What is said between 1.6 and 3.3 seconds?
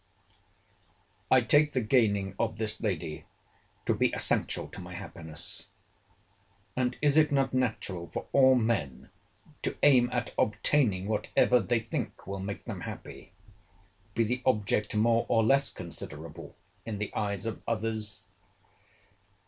the gaining of this lady